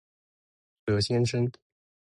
[0.83, 1.51] 德先生